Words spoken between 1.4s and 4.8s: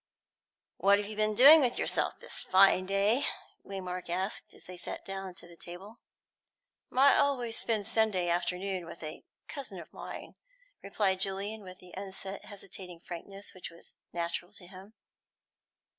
with yourself this fine day?" Waymark asked, as they